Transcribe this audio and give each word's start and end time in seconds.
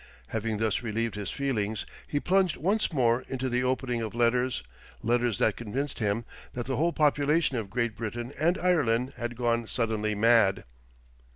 Having 0.29 0.57
thus 0.57 0.81
relieved 0.81 1.13
his 1.13 1.29
feelings 1.29 1.85
he 2.07 2.19
plunged 2.19 2.57
once 2.57 2.91
more 2.91 3.21
into 3.27 3.49
the 3.49 3.63
opening 3.63 4.01
of 4.01 4.15
letters, 4.15 4.63
letters 5.03 5.37
that 5.37 5.55
convinced 5.57 5.99
him 5.99 6.25
that 6.53 6.65
the 6.65 6.77
whole 6.77 6.91
population 6.91 7.55
of 7.57 7.69
Great 7.69 7.95
Britain 7.95 8.33
and 8.39 8.57
Ireland 8.57 9.13
had 9.17 9.35
gone 9.37 9.67
suddenly 9.67 10.15
mad. 10.15 10.63